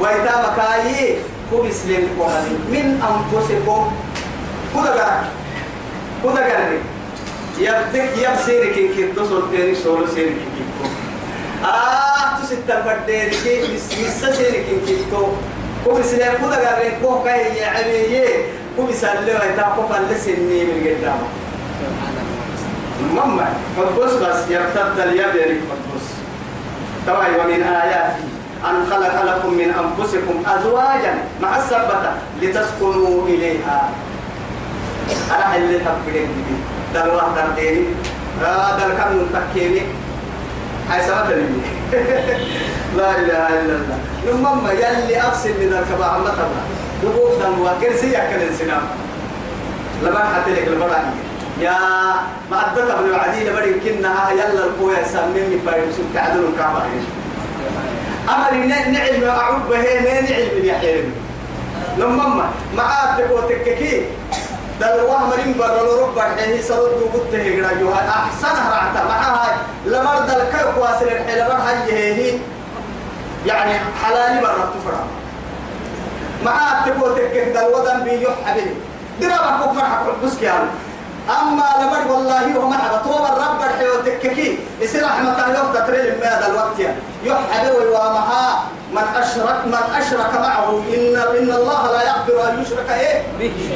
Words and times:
وإتا 0.00 0.34
مكاي 0.44 1.18
كو 1.50 1.62
مسلم 1.62 2.04
من 2.72 2.86
أنفسكم. 3.00 3.82
كذا 4.74 4.92
قرأ 4.92 5.24
كذا 6.24 6.42
قرأ 6.44 6.78
يبتك 7.58 8.12
يبسيرك 8.18 8.74
كي 8.74 9.12
تصل 9.16 9.48
تاني 9.52 9.74
سولو 9.74 10.06
سيرك 10.06 10.36
كي 10.36 10.62
آه 11.64 12.36
تستا 12.42 12.82
فرديرك 12.84 13.44
مسا 14.04 14.32
سيرك 14.32 14.66
كي 14.86 14.96
تو 15.10 15.32
كو 15.84 15.98
مسلم 15.98 16.32
كذا 16.44 16.56
قرأ 16.56 17.00
كو 17.02 17.24
كاي 17.24 17.56
يعمي 17.56 18.28
كو 18.76 18.82
مسلم 18.82 19.36
وإتا 19.40 19.66
كو 19.76 19.82
فلسني 19.88 20.64
من 20.64 20.78
قدامه 20.84 21.28
مما 23.16 23.48
فبص 23.76 24.12
بس 24.12 24.40
يرتد 24.50 24.98
اليد 24.98 25.60
فبص 25.68 26.06
توي 27.06 27.32
ومن 27.40 27.62
آياته. 27.62 28.35
أن 28.64 28.86
خلق 28.90 29.22
لكم 29.24 29.54
من 29.54 29.70
أنفسكم 29.70 30.42
أزواجا 30.46 31.14
مع 31.42 31.56
السبتة 31.56 32.12
لتسكنوا 32.42 33.26
إليها. 33.26 33.88
أنا 35.30 35.56
اللي 35.56 35.78
تبقين 35.78 36.28
بدي 36.28 36.56
دل 36.94 37.08
واحد 37.08 37.54
ديني 37.56 37.84
دل 38.78 38.92
كم 38.98 39.26
تكيني. 39.34 39.82
هاي 40.90 41.02
سبتة 41.02 41.36
لا 42.96 43.10
إله 43.18 43.48
إلا 43.48 43.74
الله. 43.76 43.98
نمما 44.26 44.72
يلي 44.72 45.20
أفسد 45.20 45.50
من 45.50 45.72
الكبا 45.82 46.04
عمتها 46.04 46.48
دبوك 47.02 47.42
دم 47.42 47.60
وكرسي 47.60 48.10
يأكل 48.10 48.42
السنام 48.42 48.82
لما 50.02 50.18
حتى 50.18 50.50
لك 50.50 50.68
البراني 50.68 51.14
يا 51.60 51.78
ما 52.50 52.72
أدرك 52.72 52.90
أبن 52.90 53.08
العديد 53.08 53.48
بدي 53.48 53.72
كنا. 53.80 54.30
يلا 54.30 54.64
القوة 54.64 54.96
سميني 55.04 55.58
فايروس 55.66 55.94
تعدل 56.14 56.44
الكعبة. 56.52 56.82
أمر 58.28 58.52
نعلم 58.66 59.24
أعود 59.28 59.68
به 59.68 60.00
نعلم 60.00 60.64
يا 60.64 60.78
حلم 60.78 61.14
لما 61.98 62.50
ما 62.76 62.82
عاد 62.82 63.28
تككي. 63.48 64.04
دل 64.80 65.00
وهم 65.08 65.30
بر 65.58 65.76
رب 66.02 66.20
حين 66.20 66.62
سرد 66.62 67.02
وقلت 67.02 67.34
هجرا 67.34 67.72
جوها. 67.80 68.08
أحسن 68.08 68.56
رعتا 68.70 69.04
معها 69.08 69.56
لمرد 69.86 70.30
الكيك 70.30 70.76
واسر 70.76 71.06
الحين 71.06 71.96
هي 71.96 72.14
هي. 72.14 72.38
يعني 73.46 73.80
حلال 74.04 74.40
برا 74.42 74.70
تفرع 74.74 75.04
ما 76.44 76.82
تقول 76.86 77.14
تككي. 77.14 77.44
دل 77.44 77.64
ودن 77.74 78.04
بيجو 78.04 78.28
حبيبي. 78.46 78.74
درابك 79.20 79.72
مرحبا 79.74 80.12
بس 80.24 80.34
كيانو. 80.40 80.66
أما 81.30 81.68
لمر 81.80 82.12
والله 82.12 82.56
هو 82.56 82.68
مرحبا 82.68 82.96
طوب 82.96 83.24
الرب 83.26 83.60
الحيو 83.62 83.94
تككي. 84.06 84.58
يصير 84.80 85.04
رحمة 85.04 85.46
الله 85.46 85.72
تتريل 85.74 86.14
من 86.18 86.22
هذا 86.22 86.46
الوقت 86.46 86.78
يحب 87.24 87.74
ويوامها 87.78 88.64
من 88.92 89.02
أشرك 89.16 89.58
من 89.66 89.82
أشرك 89.98 90.34
معه. 90.34 90.82
إن 90.94 91.16
إن 91.38 91.50
الله 91.50 91.92
لا 91.92 92.02
يغفر 92.02 92.48
أن 92.48 92.62
يشرك 92.62 92.90
إيه 92.90 93.22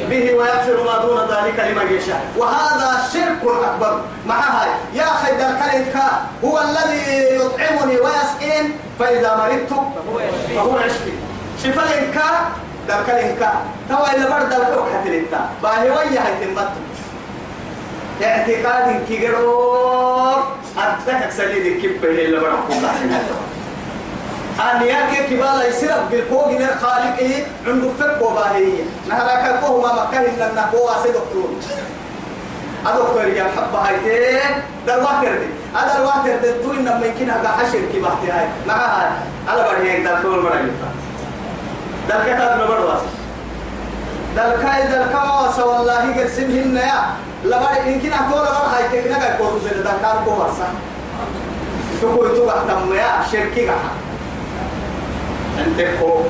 به, 0.09 0.33
ويغفر 0.33 0.83
ما 0.83 0.97
دون 1.05 1.19
ذلك 1.19 1.59
لمن 1.59 1.97
يشاء. 1.97 2.21
وهذا 2.37 3.03
شرك 3.13 3.41
أكبر. 3.43 4.01
معها. 4.25 4.65
يا 4.93 5.05
خيد 5.23 5.41
الكريم. 5.41 5.93
هو 6.45 6.59
الذي 6.59 7.35
يطعمني 7.35 7.99
ويسقين. 7.99 8.77
فإذا 8.99 9.35
مرضت 9.35 9.73
فهو 10.55 10.79
يشفي 10.79 11.13
شفاء 11.63 11.99
إنكا 11.99 12.29
ذلك 12.87 13.09
الإنكا 13.09 13.51
توا 13.89 14.11
إلا 14.15 14.29
برد 14.29 14.53
الكوك 14.53 14.87
حتى 14.93 15.39
باهي 15.63 15.89
ويا 15.89 16.21
هيتمتم 16.27 16.81
اعتقاد 18.23 19.05
كيرو 19.07 19.81
أتذكر 20.77 21.29
سليد 21.37 21.81
كيف 21.81 22.03
هي 22.05 22.25
اللي 22.25 22.39
برحكم 22.39 22.85
أن 24.59 24.81
يأكل 24.81 25.35
كبالا 25.35 25.67
يصير 25.67 25.91
بالفوق 26.11 26.47
من 26.47 26.67
خالقه 26.81 27.45
عنده 27.67 27.89
فك 27.99 28.21
وباهية 28.21 28.83
نهلا 29.09 29.57
كفوه 29.57 29.81
ما 29.81 30.03
مكه 30.03 30.19
إلا 30.21 30.49
النقوة 30.49 31.05
دكتور. 31.05 31.49
أدكتور 32.85 33.27
يا 33.27 33.43
حبة 33.43 33.79
هايتين 33.79 34.39
ده 34.87 34.95
الواتر 34.95 35.37
دي. 35.37 35.47
هذا 35.75 35.97
الواتر 35.97 36.41
دي. 36.41 36.63
تو 36.63 36.71
إنما 36.71 37.05
يمكن 37.05 37.29
هذا 37.29 37.49
حشر 37.49 37.79
كباهتي 37.93 38.31
هاي. 38.31 38.47
معها 38.67 39.11
على 39.47 39.63
برهيك 39.63 40.03
ده 40.03 40.21
كل 40.21 40.27
مرة 40.27 40.55
يبقى. 40.55 40.91
ده 44.35 44.55
الكما 45.03 45.65
والله 45.65 46.21
قرسمهن 46.21 46.77
يا 46.77 47.01
لما 47.43 47.69
يمكن 47.85 48.13
أقول 48.13 48.41
لما 48.41 48.77
هاي 48.77 49.01
تكنا 49.01 49.17
قاعد 49.17 49.37
كورو 49.37 49.59
بين 49.59 49.83
دكان 49.83 50.17
كو 50.25 50.31
ورسا. 50.31 50.67
تقول 52.01 52.35
تو 52.35 52.49
تم 52.67 52.93
يا 52.93 53.09
شركي 53.31 53.67
قاعد 53.67 53.79
أنت 55.59 55.81
كو 55.99 56.21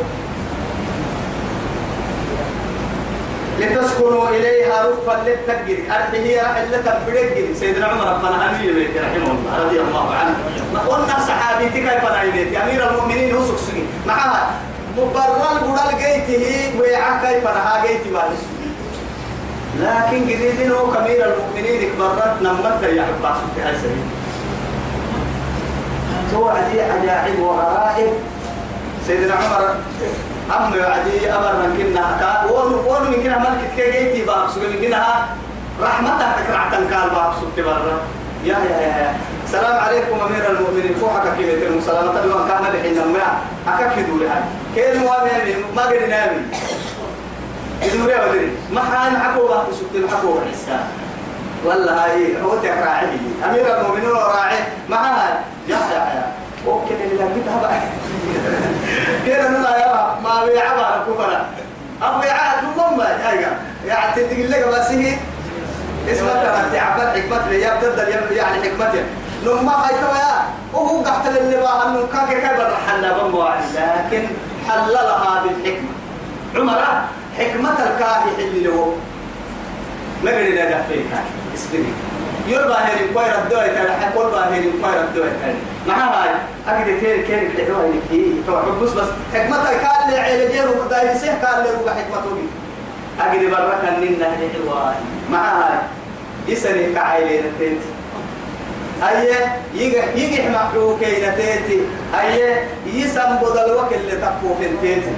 لتسكنوا 3.60 4.30
إليها 4.30 4.86
رفا 4.88 5.24
للتجري 5.26 5.84
هي 6.14 6.64
اللي 6.64 6.78
تبرق 6.78 7.54
سيدنا 7.60 7.86
عمر 7.86 8.18
بن 8.18 8.26
أمير 8.42 8.74
بيت 8.74 8.98
رحمه 8.98 9.32
الله 9.32 9.66
رضي 9.66 9.82
الله 9.82 10.16
عنه. 10.16 10.36
قلنا 10.88 11.20
صحابي 11.28 11.70
كيف 11.70 12.04
نايدت 12.12 12.58
أمير 12.58 12.90
المؤمنين 12.90 13.36
هو 13.36 13.46
سكسكي 13.46 13.84
معها 14.08 14.50
مبرر 14.98 15.60
بدل 15.64 15.98
جيته 15.98 16.80
ويعا 16.80 17.22
كيف 17.22 17.44
نها 17.44 17.86
جيتي 17.88 18.10
بالس 18.10 18.44
لكن 19.80 20.28
جديدين 20.28 20.72
هو 20.72 20.92
كبير 20.92 21.26
المؤمنين 21.26 21.92
برت 22.00 22.42
نمت 22.42 22.84
يا 22.84 23.02
عباس 23.02 23.38
في 23.56 23.62
هاي 23.62 23.76
سبيل. 23.76 24.06
توعدي 26.32 26.82
عجائب 26.82 27.40
وغرائب. 27.40 28.14
سيدنا 29.08 29.36
عمر 29.36 29.76
أم 30.52 30.74
يعدي 30.76 31.32
أمر 31.32 31.54
من 31.54 31.78
كنا 31.78 32.18
كا 32.20 32.52
ون 32.52 32.74
ون 32.74 33.12
من 33.12 33.24
كنا 33.24 33.38
ملك 33.38 33.72
كيجي 33.78 34.26
باب 34.26 34.50
سوى 34.50 34.68
من 34.68 34.82
كنا 34.82 35.26
رحمتك 35.82 36.26
تكرع 36.38 36.70
تنكال 36.72 37.10
باب 37.10 37.34
سوى 37.40 37.64
برا. 37.66 38.00
يا 38.46 38.58
يا 38.58 38.80
يا. 38.82 39.16
سلام 39.52 39.78
عليكم 39.80 40.20
أمير 40.20 40.50
المؤمنين. 40.50 40.96
فوحك 41.02 41.24
كلمة 41.38 41.68
المسلمة. 41.68 42.12
طبعا 42.12 42.48
كان 42.48 42.76
الحين 42.76 42.96
ما 42.96 43.42
أكيدوا 43.68 44.20
لها 44.20 44.44
كيف 44.76 44.96
ما 45.04 45.18
ما 45.76 45.82
قد 45.82 46.10
نامي 46.10 46.42
يدوري 47.82 48.14
بدري. 48.14 48.52
ما 48.74 48.82
حان 48.82 49.16
عقوبة 49.16 49.64
تسكت 49.64 49.96
العقوبة 49.96 50.42
الإسلام 50.50 50.88
والله 51.66 52.06
هاي 52.06 52.42
هو 52.44 52.56
تكراعي 52.56 53.08
أمير 53.50 53.80
المؤمنين 53.80 54.10
راعي. 54.10 54.58
معها 54.90 55.40
يا 55.68 55.76
يا 55.76 55.96
يا. 55.96 56.32
وكذا 56.68 57.04
اللي 57.04 57.16
لقيتها 57.16 57.62
بقى. 57.62 57.80
كده 59.28 59.50
نلا 59.50 59.78
يا 59.78 60.16
ما 60.24 60.46
بيعبها 60.46 61.06
كفرة 61.08 61.46
أبو 62.02 62.24
يعاد 62.24 62.64
يا 63.42 63.58
يعني 63.88 64.16
تدق 64.16 64.58
لك 64.58 64.68
بس 64.68 64.88
هي. 64.92 65.18
اسمها 66.12 66.34
ترى 66.34 66.80
تعبت 66.80 67.18
حكمة 67.18 67.52
يا 67.52 67.78
بتبدل 67.80 68.36
يعني 68.38 68.64
حكمتها 68.64 69.04
لما 69.46 69.72
هاي 69.72 69.96
يا 69.96 70.44
وهو 70.74 71.02
قحت 71.02 71.28
اللي 71.28 71.58
بقى 71.58 71.88
انه 71.88 72.08
كان 72.14 72.28
كيف 72.28 72.46
الحل 72.46 73.14
بمو 73.20 73.44
لكن 73.76 74.28
حللها 74.70 75.44
بالحكمة 75.44 75.90
عمر 76.56 76.82
حكمة 77.38 77.72
الكاهي 77.72 78.46
اللي 78.46 78.64
له 78.64 78.96
ما 80.24 80.32
قد 80.32 80.38
نجح 80.38 80.82
فيك 80.90 81.06
اسبري 81.56 81.94
يربى 82.48 82.74
هيرين 82.74 83.14
كوير 83.14 83.36
الدواء 83.44 83.68
تاني 83.68 83.92
حكول 83.92 84.26
هيرين 84.36 84.82
كوير 84.82 85.02
الدواء 85.02 85.32
تاني 85.42 85.58
معها 85.88 86.36
هاي 86.68 87.00
كير 87.00 87.22
كير 87.22 87.42
الدواء 87.42 87.86
اللي 87.86 88.02
هي 88.12 88.44
توعد 88.48 88.66
بس 88.66 88.90
بس 88.90 89.08
حكمة 89.34 89.64
كان 89.64 90.10
اللي 90.10 90.20
عيلجير 90.20 90.68
وقداي 90.68 91.20
سيه 91.20 91.32
كان 91.42 91.60
اللي 91.60 91.70
روح 91.70 91.94
حكمته 91.94 92.36
بي 92.36 92.48
أكيد 93.22 93.50
برا 93.52 93.80
كان 93.82 94.00
نين 94.00 94.20
نهدي 94.20 94.50
حلوة 94.54 94.94
معها 95.32 95.74
هاي 95.74 95.80
يسني 96.48 96.94
كعيلين 96.94 97.44
تيت 97.60 97.78
أيه 99.10 99.56
يجي 99.74 99.98
يجي 100.16 100.50
محلو 100.50 100.98
كينا 100.98 101.36
تيتي. 101.36 101.82
أيه 102.22 102.68
يسم 102.86 103.36
بدل 103.42 103.72
وكل 103.72 103.96
اللي 103.96 104.32
في 104.60 104.68
تيتي 104.82 105.12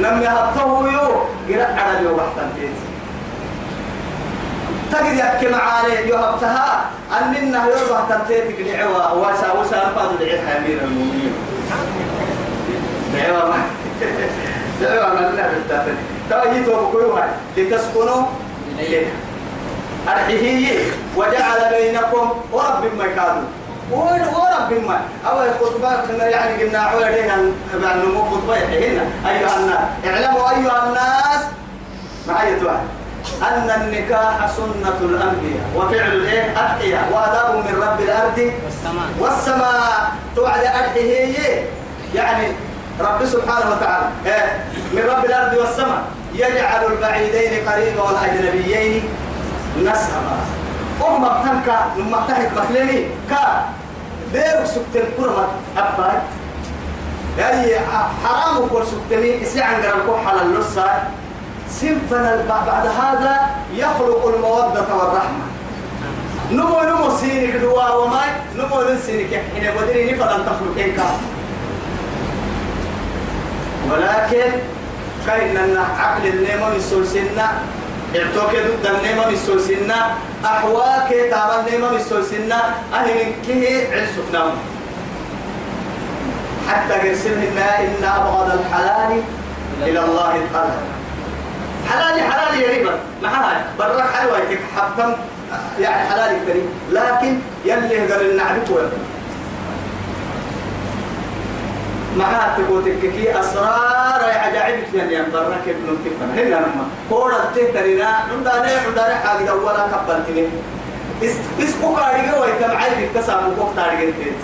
لما 0.00 0.24
يحطه 0.24 0.92
يو 0.92 1.08
قرأ 1.48 1.64
على 1.64 1.98
اليوم 1.98 2.16
بحثا 2.16 2.52
تيتي. 2.56 2.90
تجد 4.92 5.16
يحكي 5.18 5.48
معاني 5.48 5.94
يهبتها 5.94 6.84
أننا 7.18 7.66
يربح 7.66 8.00
تنتيتك 8.08 8.60
دعوة 8.60 9.14
واسا 9.18 9.52
واسا 9.52 9.76
أرفض 9.76 10.18
دعيها 10.18 10.58
أمير 10.58 10.78
المؤمنين. 10.84 11.32
دعوة 13.14 13.50
ما 13.50 13.62
دعوة 14.82 15.14
ما 15.14 15.20
لنا 15.20 15.48
بالتاتن 15.48 15.94
تأييتوا 16.30 16.88
بكيوها 16.90 17.28
لتسكنوا؟ 17.56 18.22
إليها 18.78 19.10
أرحيه 20.08 20.78
وجعل 21.16 21.60
بينكم 21.70 22.30
ورب 22.52 22.84
ما 22.98 23.06
كانوا 23.06 23.42
ورب 23.92 24.84
ما؟ 24.86 25.00
أو 25.30 25.38
خطبة 25.60 25.96
كنا 26.06 26.26
يعني 26.28 26.62
قلنا 26.62 26.78
عوالينا 26.78 27.36
يعني 27.82 28.04
مو 28.14 28.22
خطبة 28.24 28.56
هنا 28.56 29.04
أيها 29.30 29.56
الناس 29.56 29.80
اعلموا 30.06 30.50
أيها 30.50 30.86
الناس 30.86 31.42
معي 32.28 32.64
واحد 32.64 32.86
أن 33.42 33.70
النكاح 33.80 34.48
سنة 34.56 34.98
الأنبياء. 35.00 35.64
وفعل 35.76 36.12
الإيه 36.12 36.54
أدعية 36.56 37.08
وآداب 37.12 37.54
من 37.56 37.82
رب 37.82 38.00
الأرض. 38.00 38.52
والسماء. 38.64 39.08
والسماء 39.20 40.12
توعد 40.36 40.60
أدعيه 40.64 41.64
يعني 42.14 42.46
رب 43.00 43.24
سبحانه 43.24 43.70
وتعالى. 43.70 44.06
إيه؟ 44.26 44.64
من 44.92 45.02
رب 45.10 45.24
الأرض 45.24 45.54
والسماء. 45.56 46.02
يجعل 46.34 46.84
البعيدين 46.92 47.68
قريبا 47.68 48.02
والأجنبيين. 48.02 49.08
نسبا 49.80 50.20
أم 51.08 51.24
بتنكا 51.24 51.86
لما 51.98 52.24
تحت 52.28 52.48
مخلمي 52.56 53.06
كا 53.30 53.64
ديرك 54.32 54.64
سكتن 54.66 55.06
كرمة 55.16 55.46
أباد 55.76 56.22
يعني 57.38 57.72
حرام 58.24 58.58
وكل 58.58 58.82
سكتني 58.86 59.42
إسي 59.42 59.62
عن 59.62 59.82
قرنكو 59.82 60.16
حل 60.26 60.38
النصة 60.46 60.86
سنفنا 61.70 62.44
بعد 62.48 62.86
هذا 62.86 63.50
يخلق 63.74 64.26
المودة 64.26 64.94
والرحمة. 64.96 65.44
نمو 66.52 66.80
نمو 66.80 67.16
سينك 67.16 67.56
دوا 67.56 67.88
وما 67.88 68.22
نمو 68.56 68.82
نسينك 68.82 69.30
حين 69.54 69.70
بدري 69.74 70.12
نفضل 70.12 70.44
تخلق 70.46 70.76
إنك. 70.78 71.00
ولكن 73.90 74.50
كأن 75.26 75.76
عقل 75.98 76.26
النيمة 76.26 76.68
من 76.68 76.80
سلسلنا 76.80 77.48
اعتوك 78.16 78.50
ضد 78.50 78.86
النيمة 78.86 79.34
سلسلنا 79.36 80.14
أحواك 80.44 81.08
تابع 81.30 81.60
النيمة 81.60 81.90
من 81.92 81.98
سلسلنا 82.00 82.74
أهل 82.94 83.08
من 83.14 83.32
كه 83.46 83.86
عرسك 83.92 84.52
حتى 86.68 86.92
قرسلهن 87.08 87.58
إن 87.58 88.04
أبغض 88.04 88.60
الحلال 88.60 89.22
إلى 89.82 90.00
الله 90.04 90.36
القلب 90.36 90.80
حلال 91.90 92.20
حلال 92.32 92.60
يا 92.60 92.68
ريبا 92.68 92.98
معها 93.22 93.64
برا 93.78 94.02
حلوة 94.02 94.38
حتى 94.76 95.16
يعني 95.80 96.08
حلال 96.10 96.38
كريم 96.46 96.68
لكن 96.90 97.38
يلي 97.64 98.12
قال 98.12 98.30
النعبك 98.30 98.70
ويقول 98.70 98.90
معها 102.16 102.58
تقول 102.58 102.84
كي 103.02 103.40
أسرار 103.40 104.20
عجائب 104.44 104.94
يعني 104.94 105.14
ينبرك 105.14 105.64
ابن 105.66 105.98
كفن 106.04 106.38
هنا 106.38 106.54
لما 106.54 106.84
كورا 107.10 107.38
تهترينا. 107.54 108.06
عندنا 108.06 108.70
عندنا 108.86 109.14
حاجة 109.14 109.54
ولا 109.54 109.86
كبرتني. 109.92 110.48
اس 111.22 111.36
اس 111.62 111.74
كوكاري 111.82 112.30
جو 112.30 112.44
يتبعي 112.44 113.06
بكتساب 113.06 113.42
كوكاري 113.58 114.12
تيت 114.12 114.34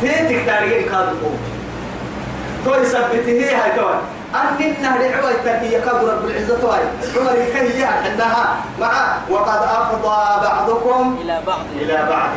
تيتك 0.00 0.46
تاريخ 0.46 0.92
كادو 0.92 1.16
تو 2.64 2.74
يثبته 2.74 3.62
هاي 3.62 3.70
تو 3.76 3.88
أن 4.34 4.64
النهر 4.76 5.00
عوي 5.14 5.34
تكي 5.44 5.74
يكاد 5.74 6.04
رب 6.04 6.24
العزة 6.24 6.66
واي 6.66 6.80
عمر 7.16 7.36
يكيه 7.36 7.86
عندها. 7.86 8.56
مع 8.80 9.16
وقد 9.30 9.62
أفضى 9.62 10.46
بعضكم 10.46 11.18
إلى 11.22 11.42
بعض. 11.46 11.60
إلى 11.80 12.06
بعض. 12.10 12.30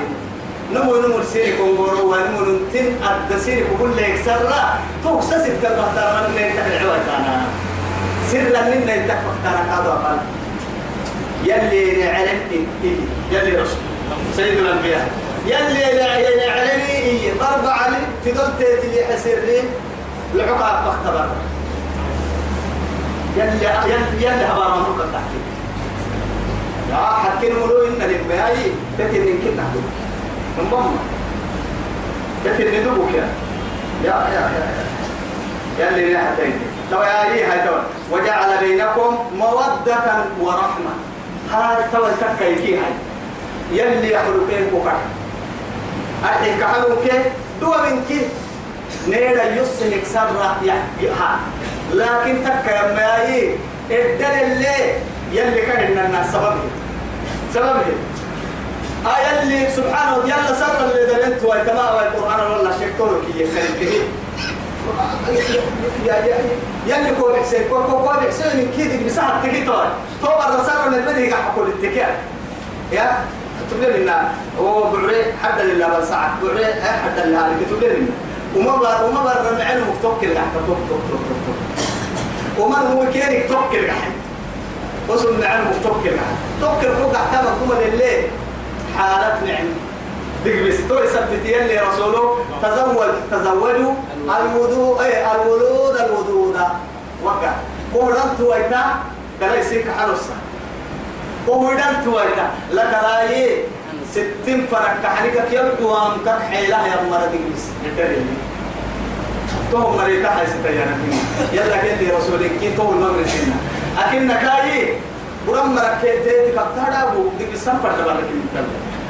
نمو 0.73 0.95
نمو 0.95 1.23
سيري 1.33 1.57
كونغورو 1.57 2.12
ونمو 2.12 2.39
ننتن 2.45 2.88
أدى 3.03 3.39
سيري 3.39 3.65
كل 3.79 3.91
لك 3.97 4.15
سرا. 4.25 4.79
توك 5.03 5.21
سسر 5.21 5.53
كلمة 5.62 5.88
ترى 5.95 6.27
من 6.27 6.41
ينتهي 6.41 6.77
العوي 6.77 7.00
تانا. 7.07 7.45
سرا 8.31 8.62
من 8.62 8.81
ينتهي 8.81 9.19
تانا 9.44 9.62
كادو 9.69 9.91
أقل 9.91 10.17
يلي 11.45 12.03
نعلم 12.03 12.39
إيه 12.51 12.97
يلي 13.31 13.62
رسول 13.62 13.77
سيد 14.35 14.57
الأنبياء. 14.57 15.09
يلي 15.45 15.83
نعلمي 16.47 16.91
إيه 16.91 17.33
ضرب 17.33 17.65
علي 17.65 17.97
في 18.23 18.31
دولتي 18.31 18.65
اللي 18.83 19.06
حسرين 19.06 19.65
العقاب 20.35 20.85
فاختبر 20.85 21.27
يلي 23.38 23.65
يلي 23.91 24.25
يلي 24.25 24.45
هبارا 24.45 24.75
مروك 24.75 25.00
تحكي. 25.13 25.39
يا 26.91 26.97
حكي 26.97 27.50
نقولوا 27.50 27.88
إن 27.88 28.01
للبياي 28.01 28.71
تتنين 28.97 29.39
كنا 29.44 29.63
نمبم 30.59 30.95
تتنين 32.45 32.83
دوبك 32.83 33.13
يا؟ 33.13 33.27
يا 34.03 34.27
يا 34.33 34.51
يا 35.79 35.87
يلي 35.87 36.13
نحتين 36.13 36.59
لو 36.91 37.01
يا 37.01 37.23
أيه 37.23 37.53
هاي 37.53 37.69
وجعل 38.11 38.57
بينكم 38.59 39.17
مودة 39.37 40.25
ورحمة. 40.41 40.93
هاي 41.51 41.83
توا 41.91 42.09
تكايكي 42.21 42.77
هاي. 42.77 42.93
يلي 43.71 44.13
يخلقين 44.13 44.67
بكر 44.73 44.97
أحيك 46.25 46.63
عنك 46.63 47.31
دوا 47.61 47.89
منك. 47.89 48.25
نيرا 49.07 49.43
يسهك 49.43 50.03
سرة 50.13 50.57
يحيها 50.63 51.39
لكن 51.93 52.43
تكا 52.43 52.71
يا 52.71 52.93
ماي 52.93 53.55
الدل 53.91 54.25
اللي 54.25 54.95
يلي 55.31 55.61
كان 55.61 56.05
الناس 56.05 56.31
سببه. 56.31 56.69
سببه. 57.53 57.95
آه 59.05 59.41
يلي 59.43 59.71
سبحانه 59.75 60.17
يلا 60.25 60.53
سر 60.59 60.85
اللي 60.85 61.05
دلنت 61.13 61.43
ويتما 61.43 61.91
والقرآن 61.91 62.51
والله 62.51 62.71
شكرك 62.71 63.23
يخلقه 63.35 64.01
يلي 66.87 67.15
كو 67.21 67.33
بحسين 67.33 67.61
كو 67.69 67.83
كو 67.83 67.97
كو 67.99 68.07
بحسين 68.13 68.57
من 68.57 68.73
كيدك 68.77 69.05
بساعة 69.05 69.43
تكيتوي 69.43 69.87
تو 70.21 70.27
الرسالة 70.27 70.87
من 70.89 70.93
المدهي 70.93 71.31
قاعد 71.31 71.43
حقول 71.43 71.67
التكير 71.67 72.07
يا 72.91 73.17
تقول 73.71 73.93
لنا 73.93 74.31
هو 74.59 74.83
بعري 74.91 75.23
حد 75.43 75.61
لله 75.61 75.87
بس 75.99 76.07
ساعة. 76.09 76.37
بعري 76.43 76.65
حد 76.65 77.19
لله. 77.25 77.37
عليك 77.39 77.57
تقول 77.69 77.83
لنا 77.83 78.07
وما 78.55 78.75
بر 78.77 79.05
وما 79.05 79.23
بر 79.23 79.57
معلم 79.59 79.85
توكل 80.01 80.33
قاعد 80.35 80.47
توك 80.67 80.77
توك 80.89 81.01
توك 81.09 81.21
توك 81.45 82.65
وما 82.65 82.77
هو 82.77 83.11
كيرك 83.13 83.45
توكل 83.49 83.87
قاعد. 83.87 84.11
وصل 85.09 85.41
معلم 85.41 85.71
توكل 85.83 86.09
قاعد. 86.09 86.35
توكل 86.61 86.95
فوق 86.95 87.13
قاعد 87.13 87.45
كما 87.45 87.79
الليل. 87.93 88.23
حالات 88.97 89.44
نعم. 89.44 89.68
بس 90.45 90.77
تو 90.89 90.95
يثبت 91.03 91.45
يلي 91.45 91.80
رسوله. 91.80 92.38
تزوج 92.63 93.12
تزوجوا 93.31 93.94
الوضوء 94.39 95.03
اي 95.03 95.31
الولود 95.31 95.95
الودود 95.95 96.57
وقع. 97.24 97.53
قولن 97.94 98.30
تويتا 98.38 98.83
قال 99.42 99.59
يسيك 99.59 99.86
حرصة 100.00 100.36
قولن 101.47 102.03
تويتا. 102.06 102.50
لك 102.71 102.92
راي 103.03 103.57
ستين 104.12 104.68
فرق 104.71 104.95
كحنيك 105.03 105.36
يبدو 105.51 105.95
أن 105.95 106.12
تكحيلها 106.25 106.88
يا 106.88 107.03
مرة 107.12 107.30
دقيس 107.33 107.63
توهم 109.71 109.98
مريكا 109.98 110.30
حي 110.30 110.45
ستيانا 110.48 110.98
يلا 111.53 111.77
كنت 111.77 112.12
رسولك 112.18 112.51
كي 112.62 112.71
توهم 112.77 113.01
مغرب 113.01 113.27
سنة 113.27 113.56
أكن 114.00 114.27
كاي 114.27 114.94
برم 115.48 115.75
مركي 115.75 116.12
تيتي 116.24 116.51
كبتادا 116.51 117.06
بو 117.13 117.30
دقيس 117.39 117.65
سنفر 117.65 117.91
تبارك 117.91 118.24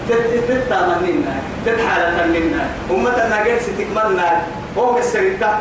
تتامنينا 0.10 1.34
تتحالة 1.66 2.26
منا 2.26 2.68
أمتنا 2.92 3.40
قد 3.40 3.60
ستكملنا 3.62 4.42
هو 4.78 4.98
السرطة 4.98 5.60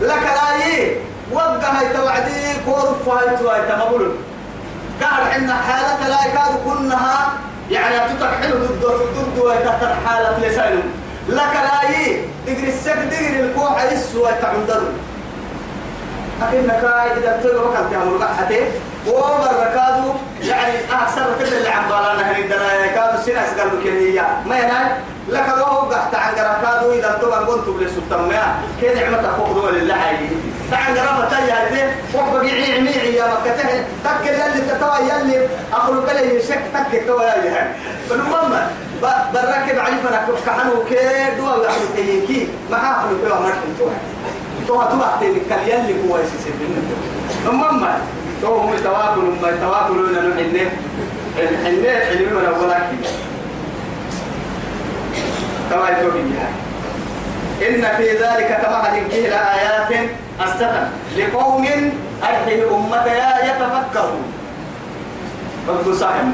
لك 0.00 0.22
رأيي 0.42 0.96
وقع 1.32 1.70
هاي 1.70 1.88
توعدي 1.92 2.60
كورف 2.66 3.08
هاي 3.08 3.36
توعد 3.36 3.68
تمبول 3.68 4.12
قاعد 5.02 5.32
عندنا 5.32 5.54
حالة 5.54 6.08
لا 6.08 6.26
يكاد 6.26 6.54
كنها 6.64 7.32
يعني 7.70 8.14
تتك 8.14 8.34
حلو 8.42 8.54
ضد 8.56 8.86
ضد 9.16 9.38
وتحت 9.38 9.84
حالة 10.06 10.48
لسانه 10.48 10.82
لك 11.28 11.52
رأيي 11.72 12.20
تجري 12.46 12.68
السك 12.68 12.96
تجري 13.10 13.40
الكوع 13.40 13.84
يسوى 13.92 14.30
تعندل 14.42 14.82
أكنك 16.42 16.84
إذا 17.16 17.40
تلقى 17.42 17.64
بكرة 17.68 17.88
تعمل 17.92 18.22
قحتي 18.22 18.60
ومر 19.08 19.52
ركادو 19.60 20.12
يعني 20.42 20.74
أكثر 20.92 21.26
كده 21.40 21.58
اللي 21.58 21.68
عم 21.68 21.88
بالانا 21.88 22.32
هني 22.32 22.42
دنا 22.42 22.86
كادو 22.86 23.22
سين 23.22 23.36
أسقر 23.36 23.68
بكنية 23.68 24.26
ما 24.46 24.58
يناي 24.58 24.86
لك 25.28 25.48
لو 25.56 25.64
قحت 25.64 26.14
عن 26.14 26.32
ركادو 26.32 26.92
إذا 26.92 27.18
تبغى 27.22 27.46
كنت 27.46 27.68
بلي 27.68 27.88
سلطان 27.88 28.28
ما 28.28 28.54
كده 28.82 28.94
نعمة 28.94 29.36
فوق 29.36 29.52
دول 29.52 29.76
الله 29.76 29.94
حي 29.94 30.16
تعن 30.70 30.94
رفا 30.94 31.28
تيا 31.28 31.54
هذه 31.54 31.94
فوق 32.12 32.32
بقي 32.32 32.76
عميعي 32.76 33.14
يا 33.14 33.24
مكته 33.24 33.84
تك 34.04 34.26
يلي 34.26 34.60
تتوى 34.68 34.98
يلي 35.00 35.48
أخلق 35.72 36.12
لي 36.12 36.42
شك 36.42 36.62
تك 36.74 36.98
تتوى 37.00 37.24
يلي 37.24 37.48
هاي 37.48 37.68
فالمهم 38.10 38.52
بركب 39.02 39.78
علي 39.78 39.96
فانا 40.04 40.26
كحنو 40.46 40.84
كي 40.88 41.36
دوا 41.38 41.64
يحلو 41.64 41.86
تيكي 41.96 42.48
ما 42.70 42.76
أخلق 42.76 43.24
بيها 43.24 43.40
مرحب 43.40 43.78
توها 43.78 43.94
توها 44.68 44.90
توها 44.90 45.18
تيكي 45.20 45.70
يلي 45.70 46.10
هو 46.10 46.18
يسيسي 46.18 46.50
المهم 47.46 47.88
تو 48.42 48.54
هم 48.56 48.76
تواكل 48.84 49.20
ما 49.42 49.50
تواكلون 49.60 50.14
حنة 50.38 50.70
حنة 51.64 51.90
علم 52.10 52.28
من 52.36 52.44
أولاك 52.54 52.88
تواكل 55.70 56.10
بها 56.10 56.48
إن 57.68 57.96
في 57.96 58.10
ذلك 58.10 58.60
تمام 58.62 59.08
كه 59.10 59.34
آيات 59.34 60.10
أستقر. 60.40 60.86
لقوم 61.16 61.66
أرحل 62.22 62.60
أمة 62.74 63.06
يتفكرون. 63.48 64.22
فقد 65.66 65.94
صاحب 65.94 66.32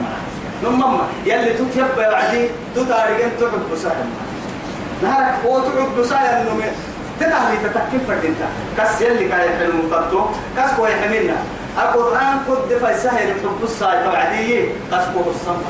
نمما 0.64 1.06
يلي 1.26 1.52
تتيب 1.52 1.87
بعدي 1.96 2.49
تتارجن 2.76 3.30
تحب 3.40 3.76
صاحب 3.82 4.06
نهارك 5.02 5.34
هو 5.46 5.61
تحب 5.61 6.04
صاحب 6.04 6.46
نمي 6.46 6.64
تتعلي 7.20 7.56
تتكفر 7.64 8.28
أنت. 8.28 8.42
كس 8.78 9.00
يلي 9.00 9.28
كاي 9.28 9.49
حلم 9.58 9.88
فرتو 9.90 10.25
كس 10.56 10.73
كوي 10.76 10.90
حملنا 10.90 11.37
القرآن 11.78 12.38
قد 12.49 12.69
فيسهل 12.69 13.28
حب 13.43 13.62
الصاي 13.62 14.04
توعدي 14.04 14.69
قسمه 14.93 15.25
الصنف 15.31 15.66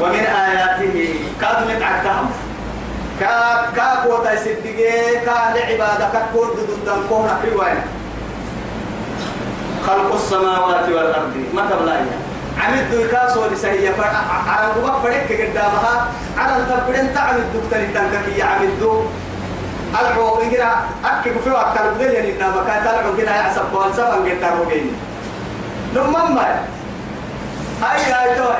ومن 0.00 0.24
آياته 0.46 1.14
كاد 1.40 1.70
متعكهم. 1.70 2.30
كا 3.20 3.66
كا 3.76 4.04
كوتا 4.06 4.36
سدقي 4.36 5.18
كا 5.26 5.38
لعبادة 5.54 6.08
ككور 6.14 6.46
ضد 6.46 6.88
كونا 7.08 7.38
حلوين. 7.42 7.82
خلق 9.86 10.14
السماوات 10.14 10.88
والأرض. 10.88 11.34
ما 11.54 11.62
تبلايا 11.70 12.06
عمد 12.58 12.92
يكاسو 12.92 13.46
لسهية. 13.52 13.94
على 14.48 14.66
الغباء 14.66 15.00
فريق 15.02 15.50
قدامها 15.50 16.06
على 16.38 16.56
التبرين 16.56 17.14
تعمل 17.14 17.38
الدكتور 17.38 17.78
التنككي 17.78 18.42
عمد 18.42 18.70
دو 18.80 19.02
ألعو 20.00 20.42
إنجرا 20.42 20.70
أكي 21.04 21.30
في 21.44 21.50
وقت 21.50 21.80
البدل 21.80 22.14
يعني 22.14 22.30
إنما 22.32 22.64
كانت 22.66 22.86
ألعو 22.86 23.16
كنا 23.16 23.36
يعصب 23.36 23.72
والسفن 23.72 24.02
قد 24.02 24.40
تروجين 24.40 24.92
نمم 25.96 26.38
هاي 27.82 28.12
هاي 28.12 28.36
توي 28.36 28.56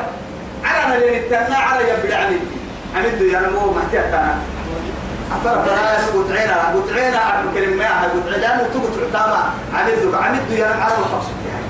على 0.64 0.96
اللي 0.96 1.20
نتنا 1.20 1.56
على 1.56 1.80
يبلع 1.90 2.16
عمد 2.16 2.40
عمد 2.96 3.20
يا 3.20 3.40
نمو 3.40 3.72
محتاج 3.72 4.10
تنا. 4.10 4.36
أفر 5.32 5.62
فلا 5.62 5.98
يسقط 5.98 6.30
عينا 6.30 6.54
قط 6.54 6.92
عينا 6.94 7.18
عبد 7.18 7.54
كلمة 7.54 7.76
ما 7.76 8.02
قط 8.02 8.32
عينا 8.32 8.62
وتقط 8.62 8.92
عتامة 9.08 9.36
عمد 9.74 10.14
عمد 10.14 10.50
يا 10.50 10.66
على 10.66 10.92
الحبس 10.98 11.26
يعني 11.48 11.64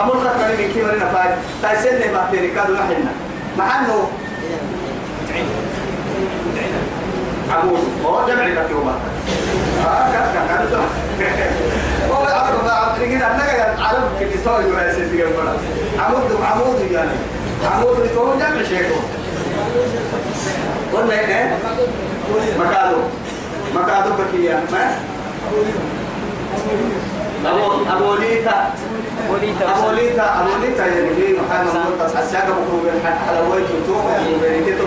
أمر 0.00 0.12
خطر 0.20 0.48
من 0.48 0.70
كي 0.74 0.82
مرينا 0.82 1.12
فاي 1.12 1.34
تايسن 1.62 2.12
ما 2.14 2.28
تيري 2.30 2.48
كادو 2.48 2.74
نحنا 2.74 3.12
محنو 3.58 3.98
عمود 7.50 7.78
هو 8.04 8.26
جمع 8.28 8.46
لك 8.46 8.70
يوم 8.70 8.88
آه 9.86 10.12
كذا 10.12 10.46
كذا 10.48 10.80
هو 12.10 12.14
عرب 12.14 12.64
ما 12.64 12.70
عرب 12.72 12.98
تيجي 12.98 13.16
أنا 13.16 13.76
عرب 13.78 14.02
كل 14.20 14.44
توي 14.44 14.92
سيدي 14.92 15.16
جنبنا 15.16 15.56
عمود 15.98 16.22
عمود 16.42 16.90
يعني. 16.90 17.10
عمود 17.64 17.96
تو 18.14 18.34
جمع 18.38 18.62
شيء 18.68 18.90
قلنا 20.92 21.20
إيه؟ 21.20 21.56
مكادو 22.58 22.96
مكادو 23.74 24.10
بكيا 24.10 24.60
ما؟ 24.72 24.98
أبو 27.46 27.72
أبو 27.90 28.14
ليتا 28.14 28.70
أبو 29.28 29.36
ليتا 29.90 30.40
أبو 30.40 30.62
ليتا 30.62 30.86
يعني 30.86 31.34
محمد 31.38 31.74
مرتص 31.74 32.16
حساك 32.16 32.44
بكرو 32.44 32.80
بين 32.84 33.00
حلوات 33.28 33.62
وتوم 33.62 34.04
بين 34.42 34.64
كتو 34.66 34.84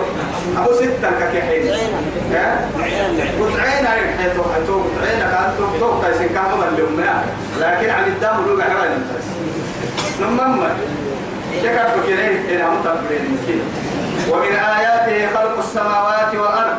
أبو 0.58 0.72
ستة 0.72 1.10
كحين 1.32 1.62
قلت 3.40 3.60
عين 3.60 3.86
عين 3.86 4.18
حيتو 4.18 4.42
حيتو 4.54 4.74
قلت 4.74 5.08
عين 5.08 5.20
كان 5.20 5.54
تو 5.58 5.64
تو 5.80 6.00
كايسين 6.02 6.28
كانوا 6.28 6.56
من 6.56 7.04
لكن 7.60 7.90
عن 7.90 8.04
الدم 8.04 8.46
لو 8.46 8.60
قاعد 8.60 8.76
عين 8.76 9.04
لما 10.20 10.76
شكر 11.62 11.86
بكرين 11.96 12.44
إلى 12.48 12.64
متقبلين 12.64 13.24
مسكين 13.34 13.62
ومن 14.30 14.52
آياته 14.52 15.34
خلق 15.34 15.58
السماوات 15.58 16.34
والأرض. 16.34 16.78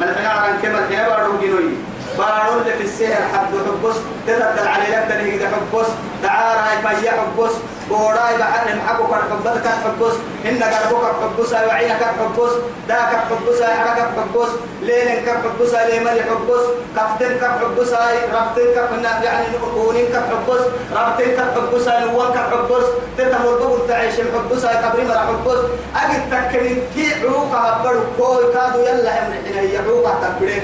بل 0.00 0.14
حنا 0.14 0.56
كما 0.62 0.78
الحين 0.78 1.06
بارو 1.06 1.32
جنوي. 1.42 1.72
بارو 2.18 2.60
اللي 2.60 2.72
في 2.72 2.84
السهر 2.84 3.22
حد 3.34 3.48
حبس. 3.48 3.96
تتبدل 4.26 4.68
على 4.68 4.82
لك 4.82 5.04
تنهي 5.08 5.48
حبس. 5.48 5.86
تعارى 6.22 6.60
فيا 6.82 7.10
حبس. 7.10 7.52
بوراي 7.88 8.34
بحر 8.38 8.66
محبو 8.76 9.04
كر 9.06 9.22
حبس 9.30 9.58
كر 9.64 9.76
حبس 9.84 10.14
إن 10.48 10.58
كربو 10.58 10.96
كر 11.02 11.14
حبس 11.22 11.52
وعين 11.52 11.88
كر 11.88 12.12
حبس 12.18 12.52
دا 12.88 12.94
كر 12.94 13.20
حبس 13.30 13.62
حركة 13.62 13.94
كر 13.94 14.22
حبس 14.22 14.50
لين 14.82 15.24
كر 15.24 15.36
حبس 15.44 15.74
ليمن 15.74 16.08
حبس 16.28 16.64
كفتن 16.96 17.38
كر 17.40 17.50
حبس 17.60 17.92
ربطن 18.34 18.66
كر 18.74 18.88
يعني 19.24 19.46
نقولين 19.54 20.06
كر 20.12 20.22
حبس 20.30 20.62
ربطن 20.96 21.28
كر 21.36 21.46
حبس 21.54 21.88
نوان 21.88 22.32
كر 22.32 22.44
حبس 22.50 22.86
تتمر 23.18 23.54
بقول 23.60 23.88
تعيش 23.88 24.14
حبس 24.14 24.66
قبري 24.66 25.04
مرا 25.04 25.18
حبس 25.18 25.60
أجد 25.96 26.22
تكلم 26.30 26.78
كي 26.94 27.06
عروقها 27.22 27.82
بدو 27.84 28.00
كوي. 28.18 28.52
كادو 28.52 28.78
يلا 28.80 29.10
حين 29.10 29.54
هي 29.54 29.78
عروقها 29.78 30.14
تكبرين. 30.22 30.62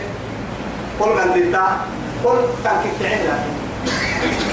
قل 1.00 1.08
من 1.08 1.50
دتا 1.50 1.66
قل 2.24 2.36
تنكي 2.64 2.90
تعينا 3.00 3.38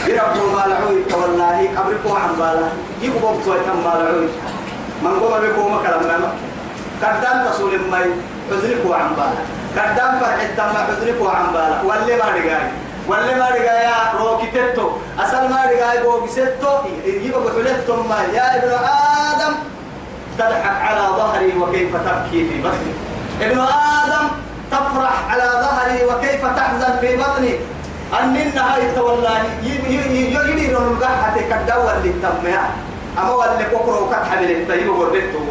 يربو 0.07 0.43
مالعوي 0.55 0.99
والله 1.13 1.57
قبركو 1.77 2.15
عن 2.15 2.31
بالا 2.39 2.67
يبقوا 3.01 3.31
بطوي 3.31 3.57
تم 3.67 3.77
مالعوي 3.85 4.27
من 5.03 5.13
قوم 5.19 5.33
بكو 5.41 5.69
مكلم 5.69 6.01
ما 6.07 6.31
قدام 7.03 7.47
تصول 7.47 7.73
المي 7.73 8.05
حزنكو 8.51 8.93
عن 8.93 9.09
بالا 9.17 9.41
قدام 9.77 10.19
فرح 10.19 10.39
الدم 10.49 10.73
حزنكو 10.87 11.27
عن 11.27 11.45
بالا 11.53 11.81
واللي 11.83 12.15
ما 12.17 12.25
رجاي 12.35 12.67
واللي 13.07 13.35
ما 13.35 13.49
رجاي 13.49 13.87
روكيتتو 14.19 14.89
أصل 15.19 15.49
ما 15.49 15.65
رجاي 15.65 16.03
بوكيتتو 16.03 16.73
يبقوا 17.05 17.49
حلتهم 17.49 18.09
ما 18.09 18.19
يا 18.33 18.55
ابن 18.57 18.71
آدم 18.71 19.53
تضحك 20.37 20.81
على 20.81 21.01
ظهري 21.17 21.53
وكيف 21.57 21.95
تبكي 21.95 22.49
في 22.49 22.61
بطني 22.61 22.93
ابن 23.41 23.59
آدم 23.59 24.27
تفرح 24.71 25.31
على 25.31 25.43
ظهري 25.65 26.05
وكيف 26.05 26.45
تحزن 26.45 26.97
في 27.01 27.17
بطني 27.17 27.53
أن 28.13 28.35
هاي 28.57 28.99
والله 29.01 29.43
يجري 29.63 30.71
القحة 30.71 31.35
كالدول 31.49 31.93
اللي 31.97 32.13
تمها 32.21 32.69
أما 33.17 33.29
واللي 33.29 33.65
كوكرو 33.71 34.09
كتحمل 34.09 34.51
التيب 34.51 34.91
غربته 34.91 35.45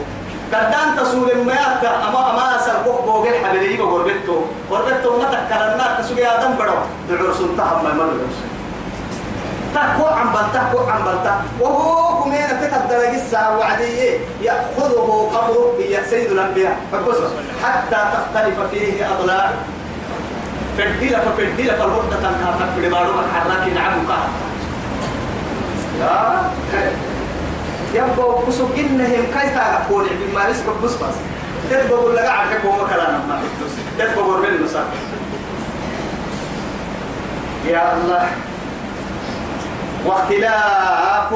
كدان 0.52 0.96
تسول 0.96 1.30
الميات 1.30 1.84
أما 1.84 2.30
أما 2.30 2.56
أسر 2.56 2.82
كوك 2.84 3.04
بوغل 3.04 3.34
حبل 3.44 3.62
يبا 3.62 3.84
غربته 3.84 4.44
غربته 4.70 5.18
ما 5.18 5.24
تكرنا 5.24 6.00
تسوي 6.00 6.26
آدم 6.26 6.52
بدو 6.52 6.74
دعور 7.08 7.34
سلطة 7.34 7.82
ما 7.82 7.90
يمر 7.90 8.10
تحكو 9.74 10.06
عن 10.06 10.32
بل 10.32 10.52
تحكو 10.54 10.78
عن 10.78 11.02
بل 11.04 11.30
وهو 11.60 12.22
كمين 12.24 12.48
تتبدل 12.60 13.14
الساعة 13.14 13.58
وعديه 13.58 14.18
يأخذه 14.42 15.30
قبره 15.34 15.74
يا 15.90 16.02
سيد 16.10 16.30
الأنبياء 16.30 16.76
حتى 17.62 17.96
تختلف 18.12 18.60
فيه 18.70 19.06
أضلاع 19.14 19.52
فرديلة 20.78 21.20
فرديلة 21.36 21.74
فالوردة 21.74 22.16
تنها 22.16 22.56
تكبر 22.60 22.88
بارو 22.88 23.12
محرك 23.12 23.72
نعم 23.74 24.06
قهر 24.08 24.28
لا 26.00 26.40
يبقى 27.94 28.46
بسو 28.48 28.66
إنهم 28.76 29.24
كيف 29.34 29.54
تعرفون 29.54 30.04
بما 30.04 30.48
يسبق 30.48 30.72
بس 30.84 30.90
بس. 30.92 31.14
تبقى 31.70 31.88
بقول 31.88 32.16
لك 32.16 32.24
عارف 32.26 32.66
هو 32.66 32.86
كلام 32.86 33.12
ما 33.28 33.40
بقول 34.16 34.40
بين 34.46 34.62
مسار 34.62 34.84
يا 37.66 37.92
الله. 37.96 38.28
واختلاف 40.06 41.34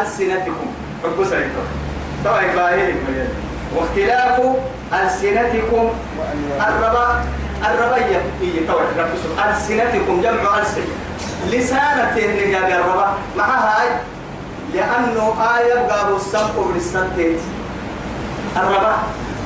ألسنتكم. 0.00 0.66
رب 1.04 1.24
سعيدكم 1.30 1.66
طبعا 2.24 2.40
إبراهيم. 2.52 2.96
واختلاف 3.76 4.40
ألسنتكم. 4.92 5.90
الربا. 6.68 7.24
الربية 7.70 8.22
هي 8.40 8.66
طبعا 8.68 8.84
رب 8.98 9.48
ألسنتكم 9.48 10.22
جمع 10.22 10.58
ألسن. 10.58 10.84
لسانة 11.50 12.16
نجاب 12.16 12.64
الربا 12.64 13.14
مع 13.36 13.44
هاي 13.44 13.88
لأنه 14.74 15.34
آية 15.58 15.88
قابوا 15.88 16.16
السمق 16.16 16.70
بالسنتين 16.72 17.38
الربا 18.56 18.96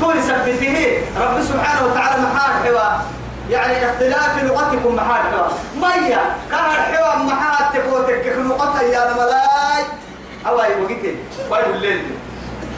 كل 0.01 0.23
سبته 0.23 1.03
رب 1.21 1.43
سبحانه 1.43 1.87
وتعالى 1.87 2.23
محار 2.23 2.51
حوار 2.65 3.01
يعني 3.51 3.91
اختلاف 3.91 4.45
لغتكم 4.45 4.95
محال 4.97 5.23
حوار 5.33 5.53
مية. 5.77 6.23
كان 6.51 6.65
الحوار 6.65 7.19
محال 7.23 7.73
تكوتك. 7.73 8.35
لغتها 8.39 8.83
يا 8.83 9.15
ملاي. 9.15 9.85
أواي 10.47 10.83
وقتين. 10.83 11.17
وأي 11.51 11.67
الليل. 11.71 12.05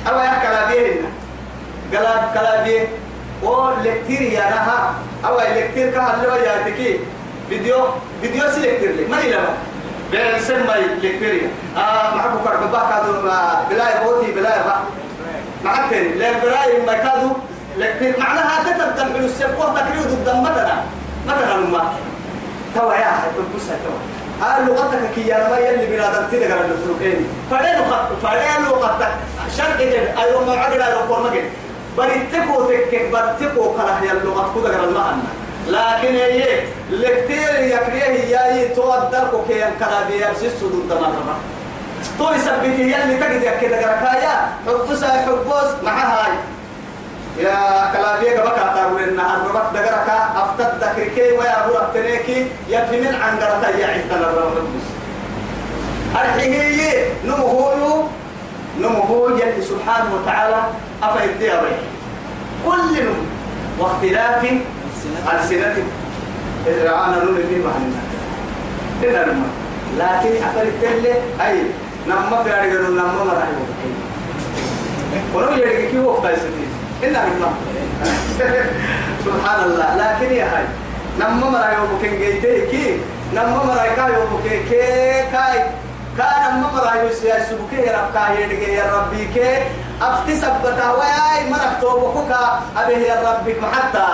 أواي 0.09 0.29
كلا 0.43 0.67
بيهن 0.69 1.05
قلاب 1.93 2.31
كلا 2.35 2.65
بيه 3.43 3.49
ولكتير 3.49 4.23
يا 4.23 4.41
نها 4.41 4.95
أواي 5.27 5.65
لكتير 5.65 5.91
كهل 5.91 6.25
لو 6.25 6.35
ياتكي 6.35 7.01
فيديو 7.49 7.77
فيديو 8.23 8.51
سيلكتير 8.51 8.93
لي 8.93 9.05
ما 9.07 9.21
يلما 9.21 9.55
بيرسم 10.11 10.67
ما 10.67 10.75
لكتير 11.03 11.49
آه 11.77 12.15
معكو 12.15 12.39
كربا 12.45 12.79
كادو 12.91 13.13
بلاي 13.71 14.05
بوتي 14.05 14.33
بلاي 14.33 14.59
با 14.65 14.77
معكتين 15.65 16.19
لا 16.19 16.33
بلاي 16.33 16.87
ما 16.87 16.95
كادو 16.95 17.31
لكن 17.79 18.21
معناها 18.21 18.63
تتبدل 18.65 19.19
من 19.19 19.25
السبوة 19.25 19.81
تكريو 19.81 20.03
ضد 20.03 20.29
مثلا 20.29 20.75
مثلا 21.27 21.57
ما 21.57 21.93
توا 22.75 22.95
يا 22.95 23.05
حتى 23.05 23.43
بس 23.57 23.67
توا 23.67 24.47
هل 24.47 24.67
لغتك 24.67 25.15
كي 25.15 25.29
يا 25.29 25.49
ما 25.49 25.59
يلي 25.59 25.87
بنادم 25.87 26.27
تدقر 26.33 26.65
الفلوكين 26.65 27.27
فلين 27.51 27.75
لغت 27.79 28.09
فلين 28.23 28.69
لغتك 28.69 29.13
شرق 29.57 29.77
جد 29.81 30.15
أيوة 30.19 30.45
ما 30.45 30.53
عقل 30.53 31.09
فور 31.09 31.31
مجد 31.31 31.45
بريتكو 31.97 32.63
تكك 32.63 33.03
بريتكو 33.13 33.73
كره 33.75 34.01
كده 34.03 34.79
قال 34.79 34.93
ما 34.95 35.11
أنا 35.15 35.23
لكن 35.69 36.15
هي 36.15 36.63
لكتير 36.91 37.55
يكريه 37.61 38.37
ياي 38.37 38.69
تودركو 38.69 39.43
كي 39.49 39.61
ينكر 39.61 39.91
بيا 40.09 40.31
بسيسو 40.33 40.67
ضد 40.69 40.93
ما 41.01 41.35
تو 42.19 42.33
يثبت 42.35 42.79
يلي 42.79 43.17
تجد 43.17 43.61
كده 43.61 43.77
قركايا 43.77 44.49
حبوس 44.67 45.05
حبوس 45.05 45.71
مع 45.85 45.93
هاي. 46.05 46.33
يا 47.39 47.93
كلابيه 47.93 48.41
بكا 48.41 48.75
تقول 48.77 49.03
إن 49.03 49.21
الربط 49.21 49.73
دقرك 49.75 50.09
أفتت 50.37 50.75
ذكرك 50.85 51.39
ويا 51.39 51.65
أبو 51.65 51.75
ربتنيك 51.79 52.47
يكفي 52.69 53.01
من 53.01 53.15
عن 53.23 53.37
قرطة 53.39 53.69
يا 53.79 53.87
عيسى 53.87 54.15
الرب 54.15 54.53
أرحيه 56.17 57.05
نمهو 57.25 58.03
نمهو 58.81 59.29
يلي 59.29 59.63
سبحانه 59.63 60.15
وتعالى 60.15 60.63
أفيد 61.02 61.38
دي 61.38 61.52
أبي 61.52 61.69
كل 62.66 63.04
نم 63.04 63.14
واختلاف 63.78 64.45
ألسنتكم 65.33 65.88
أنا 66.69 67.16
نقول 67.16 67.40
اللي 67.40 67.59
معنا 67.64 68.00
إلا 69.02 69.33
نما 69.33 69.47
لكن 69.99 70.45
أفر 70.45 70.62
التلة 70.62 71.14
أي 71.47 71.62
نما 72.07 72.42
في 72.45 72.61
أرجل 72.61 72.92
نما 72.92 73.25
ما 73.25 73.33
راح 73.33 73.49
يوقف 73.49 73.80
ولو 75.35 75.50
يرجع 75.50 75.90
كي 75.90 75.99
وقت 75.99 76.25
يسدي 76.25 76.66
إلا 77.02 77.21
نما 77.26 77.52
سبحان 79.25 79.64
الله. 79.64 79.97
لكن 79.97 80.35
يا 80.35 80.45
هاي 80.45 80.64
نما 81.21 81.50
ما 81.50 81.59
راح 81.59 81.73
يوقف 81.78 82.02
كي 82.02 82.66
كي 82.71 82.99
نما 83.35 83.64
ما 83.64 83.75
راح 83.75 84.09
يوقف 84.09 84.42
كي 84.71 85.23
كاي. 85.33 85.64
كان 86.21 86.61
نما 86.61 86.69
ما 86.73 86.81
راح 86.85 86.95
يسبك 87.09 87.73
يا 87.73 87.93
رب 87.97 88.12
كاي 88.15 88.75
يا 88.77 88.85
ربي 88.97 89.25
كي. 89.35 89.65
أفتي 90.03 90.37
سبتا 90.37 90.87
وياي 90.93 91.50
مرك 91.50 91.73
توبكك 91.81 92.33
أبيه 92.77 92.97
يا 92.97 93.17
ربك 93.25 93.57
حتى. 93.73 94.09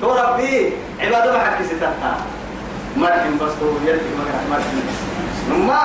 تو 0.00 0.08
ربي 0.12 0.72
عبادة 1.00 1.32
ما 1.32 1.38
حكي 1.44 1.64
ستتا 1.64 2.12
مرحن 2.96 3.36
بس 3.40 3.52
تو 3.60 3.76
يلي 3.84 4.08
مرحن 4.48 4.72
نما 5.52 5.80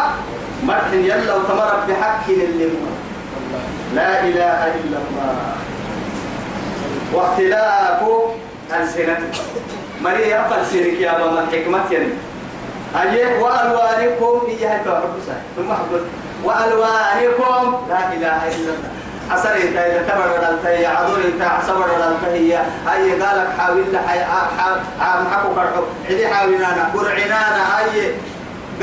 مرحن 0.64 0.94
يلا 1.04 1.36
وتمر 1.36 1.72
بحق 1.90 2.26
اللي 2.30 2.68
لا 3.96 4.24
إله 4.24 4.60
إلا 4.80 4.98
الله. 5.04 5.36
واختلاف 7.14 8.00
ألسنة 8.80 9.20
مريا 10.02 10.48
فلسنك 10.50 11.00
يا 11.04 11.12
ماما 11.20 11.40
الحكمة 11.44 11.80
يعني 11.92 12.08
أيه 12.96 13.40
وألوانكم 13.40 14.48
إياها 14.48 14.82
تعرفوا 14.86 15.34
ثم 15.56 15.74
حضر 15.74 16.02
وألوانكم 16.44 17.88
لا 17.90 18.00
إله 18.14 18.48
إلا 18.48 18.72
الله. 18.74 18.92
حسر 19.30 19.56
إنت 19.56 19.78
اذا 19.78 20.02
تبر 20.10 20.32
ولنت 20.34 20.66
هي 20.66 20.86
عذور 20.86 21.18
إنت 21.18 21.44
صبر 21.68 21.86
ولنت 21.94 22.24
هي 22.26 22.60
هي 22.88 23.22
قالك 23.22 23.48
حاول 23.60 23.84
لحي 23.94 24.20
عم 25.02 25.28
حكو 25.32 25.56
فرحو. 25.56 25.84
عدي 26.10 26.28
حاولنا 26.28 26.90
قرعنانا 26.94 27.80
هي 27.80 28.12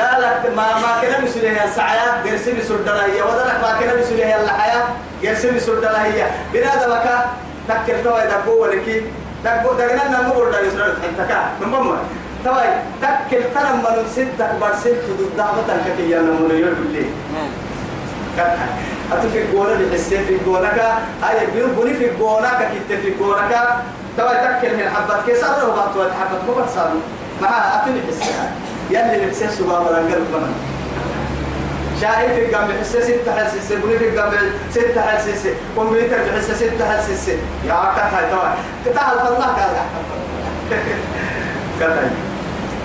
قالك 0.00 0.42
ما 0.56 0.66
ما 0.78 1.00
كنا 1.02 1.20
مسليه 1.20 1.64
السعيات 1.64 2.26
قرسي 2.26 2.52
بسردنا 2.52 3.04
هي. 3.04 3.22
ودلك 3.22 3.58
ما 3.62 3.76
كنا 3.80 4.00
مسليه 4.00 4.42
الحياة 4.42 4.84
قرسي 5.24 5.50
بسردنا 5.50 6.04
هي 6.04 6.26
بنادم 6.52 6.94
كا 7.04 7.26
تكر 7.68 8.04
توا 8.04 8.24
إذا 8.24 8.42
قوة 8.46 8.68
لكي 8.68 9.02
تقول 9.44 9.76
دعنا 9.76 10.20
نمر 10.20 10.36
ولا 10.36 10.60
يسرد. 10.60 10.94
انت 11.04 11.28
كا. 11.28 11.50
نمر 11.62 11.98
توا 12.45 12.62
تكر 13.02 13.42
ترى 13.54 13.73
من 13.75 14.07
ستة 14.12 14.59
برسنت 14.61 15.04
ضد 15.18 15.37
دعوة 15.37 15.64
كتير 15.87 16.21
نمر 16.23 16.54
يقول 16.54 16.87
لي 16.92 17.04
أتو 19.12 19.28
في 19.28 19.42
الجونة 19.42 19.90
بحسين 19.90 20.25
في 20.25 20.35
الجونة 20.35 20.68
كا 20.68 20.99
أي 21.28 21.47
بيرو 21.54 21.68
بني 21.68 21.95
في 21.95 22.11
الجونة 22.11 22.49
ككتة 22.49 23.00
في 23.02 23.09
الجونة 23.09 23.49
كا 23.49 23.83
تبا 24.18 24.35
تكل 24.35 24.76
من 24.76 24.90
حبات 24.90 25.25
كيسر 25.26 25.47
له 25.47 25.75
بعض 25.76 25.97
وقت 25.97 26.11
حبات 26.11 26.40
مو 26.47 26.54
بس 26.54 26.76
مع 27.42 27.49
أتو 27.75 27.90
بحسين 27.90 28.35
يلي 28.90 29.26
بحسين 29.26 29.50
سبحان 29.50 29.87
الله 29.87 29.99
قلب 29.99 30.28
من 30.33 30.54
شاهد 32.00 32.35
في 32.35 32.45
الجنب 32.47 32.71
حسين 32.80 33.02
ستة 33.02 33.33
حسيس 33.45 33.73
بني 33.73 33.99
في 33.99 34.09
الجنب 34.09 34.35
ستة 34.71 35.00
حسيس 35.00 35.47
كمبيوتر 35.76 36.16
بحسين 36.16 36.54
ستة 36.54 36.97
حسيس 36.97 37.28
يا 37.66 37.73
عكت 37.73 38.14
هاي 38.14 38.30
تبا 38.30 38.54
كتاه 38.87 39.12
الفضل 39.12 39.45
كذا 39.57 39.85
كذا 41.80 42.11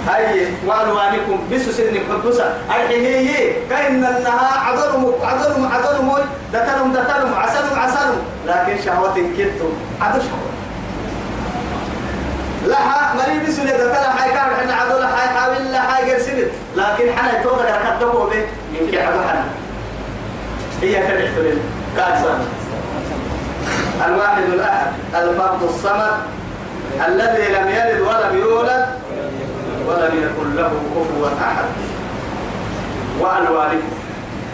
هاي 0.07 0.47
وألوانكم 0.65 1.37
بسو 1.51 1.71
سن 1.71 1.95
قدوسة 2.09 2.57
الحين 2.69 3.53
كأن 3.69 4.03
أنها 4.03 4.59
عذرهم 4.59 5.13
عذرهم 5.23 5.71
عذرهم 5.73 6.19
دتلهم 6.53 6.93
دتلهم. 6.93 7.33
عسلهم 7.33 7.79
عسلهم. 7.79 8.21
لكن 8.47 8.83
شهوة 8.85 9.15
كنتم 9.15 9.71
عدو 10.01 10.19
شهوة. 10.19 10.49
لها 12.65 13.13
مريم 13.13 13.43
بسو 13.47 13.63
دتلها 13.63 14.13
حي 14.17 14.29
كان 14.29 14.55
حنا 14.59 14.73
عدو 14.73 14.99
لها 14.99 15.15
حي 15.15 15.27
حاول 15.27 15.71
لها 15.71 15.81
حي 15.81 16.11
قرسل 16.11 16.47
لكن 16.75 17.17
حنا 17.17 17.39
يتوضع 17.39 17.97
كتبه 17.97 18.29
به. 18.29 18.45
يمكن 18.79 18.97
عدو 18.97 19.19
حنا. 19.29 19.45
هي 20.81 20.93
كان 20.93 21.21
يحتلل 21.21 21.57
كاسا 21.97 22.39
الواحد 24.07 24.43
الأحد. 24.43 24.91
الفرد 25.15 25.63
الصمد. 25.63 26.17
الذي 27.07 27.53
لم 27.53 27.67
يلد 27.69 28.01
ولم 28.01 28.37
يولد. 28.37 28.85
ولم 29.87 30.13
يكن 30.23 30.55
له 30.55 30.71
كفوا 30.95 31.27
أحد. 31.47 31.65
وألوانكم 33.19 33.93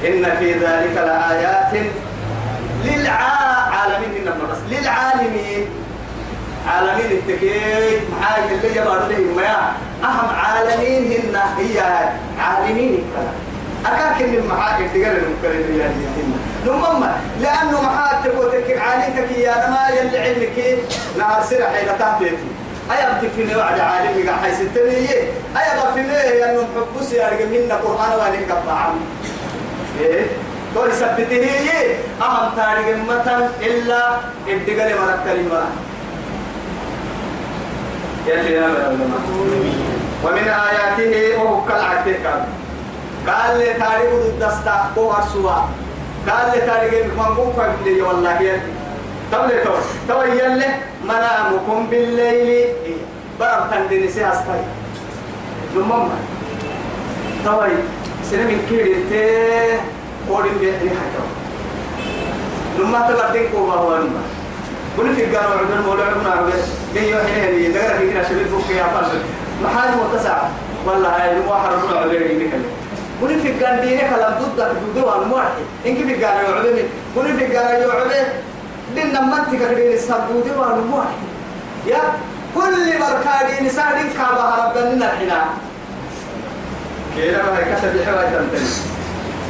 إن 0.07 0.35
في 0.39 0.53
ذلك 0.53 0.95
لآيات 0.95 1.73
للعالمين. 2.85 4.11
إنما 4.21 4.43
بس 4.51 4.57
للعالمين. 4.77 5.65
عالمين 6.67 7.11
التكيت 7.11 8.01
معاي 8.21 8.43
اللي 8.51 8.69
جبار 8.75 9.07
لهم 9.07 9.35
ما 9.35 9.71
أهم 10.03 10.29
عالمين 10.35 11.11
هن 11.11 11.35
هي 11.57 11.81
عالمين 12.39 13.03
أكاك 13.85 14.21
من 14.21 14.47
محاك 14.51 14.77
تقال 14.77 15.23
المكرين 15.23 15.79
يا 15.79 15.93
نمم 16.67 17.05
لأنه 17.41 17.81
محاك 17.81 18.23
تقول 18.25 18.51
تكيك 18.51 18.77
عالمك 18.77 19.31
يا 19.37 19.69
ما 19.69 19.87
يلي 19.89 20.19
علمك. 20.19 20.79
نهار 21.17 21.43
سرح 21.49 21.69
إلى 21.69 21.95
تحتيتي 21.99 22.47
أيا 22.91 23.21
بتفيني 23.21 23.55
وعد 23.55 23.79
عالم 23.79 24.19
يقع 24.19 24.35
حي 24.37 24.51
ستنية 24.53 25.19
أيا 25.57 25.91
بفيني 25.91 26.45
أنه 26.45 26.67
محبوس 26.75 27.13
يا 27.13 27.29
رجل 27.29 27.49
منا 27.49 27.75
قرآن 27.75 28.11
وانك 28.19 28.51
قطعا 28.51 28.93
إيه؟ 29.99 30.25
تقول 30.75 30.93
سبته 30.93 31.43
هي 31.43 31.95
أهم 32.21 32.55
تاريخ 32.55 32.97
متن 33.09 33.49
إلا 33.61 34.17
الدقل 34.47 34.89
مرك 35.01 35.19
كلمة. 35.25 35.63
يلي 38.27 38.59
ومن 40.23 40.47
آياته 40.47 41.43
وهو 41.43 41.65
كالعتك 41.65 42.25
قال 43.27 43.57
لي 43.57 43.73
تاريخ 43.73 44.11
الدستا 44.25 44.91
قوة 44.95 45.27
سوا 45.33 45.57
قال 46.29 46.51
لي 46.53 46.61
تاريخ 46.61 46.93
من 47.17 47.25
قوة 47.35 47.75
والله 48.07 48.41
يلي. 48.41 48.61
تبلي 49.31 49.63
تو 49.63 49.73
تو 50.07 50.21
يلي. 50.21 50.88
منامكم 51.09 51.87
بالليل. 51.89 52.67
برم 53.39 53.63
تندني 53.71 54.09
سي 54.09 54.29
أستاي. 54.29 54.61
نمم 55.75 56.09
توي 57.45 57.71
سنة 58.31 58.43
من 58.43 58.65
كيري 58.69 58.95
تي 59.09 59.25
قولين 60.29 60.57
بيحني 60.59 60.89
حاجة. 60.89 61.23
نمم 62.79 63.07
تبردين 63.07 63.49
كوبا 63.51 63.73
هو 63.73 63.97
نمم 63.97 64.25
كل 64.97 65.15
في 65.15 65.23
الجار 65.23 65.43
وعدنا 65.49 65.81
مولا 65.87 66.05
عدنا 66.05 66.31
عبد 66.31 66.53
بيو 66.93 67.17
حين 67.17 67.43
هني 67.43 67.67
دقر 67.67 67.97
في 67.97 68.11
كنا 68.11 68.23
شباب 68.23 68.45
فوق 68.45 68.77
يا 68.77 68.83
فاز 68.83 69.11
محل 69.63 69.89
متسع. 69.97 70.37
والله 70.85 71.09
هاي 71.09 71.35
نمو 71.39 71.53
حرمنا 71.53 71.99
عبد 71.99 72.13
يمكن 72.13 72.61
كل 73.21 73.39
في 73.39 73.47
الجار 73.51 73.79
دينك 73.79 74.09
لم 74.13 74.33
ضد 74.41 74.75
بدو 74.95 75.21
الموحد. 75.21 75.51
إنك 75.85 75.97
في 75.97 76.13
الجار 76.13 76.35
يعبد 76.35 76.87
كل 77.15 77.37
في 77.37 77.45
الجار 77.45 77.65
يعبد 78.95 79.09
لنا 79.09 79.21
منطقة 79.21 79.73
كده 79.73 79.93
السبودي 79.93 80.51
والموح 80.57 81.05
يا 81.87 82.01
كل 82.55 82.99
بركادي 82.99 83.65
نساعدين 83.67 84.09
كعبة 84.17 84.65
ربنا 84.65 85.13
الحنا. 85.13 85.45
كيلا 87.15 87.37
ما 87.43 87.57
كتب 87.57 88.03
حواي 88.05 88.25
تنتني 88.25 88.67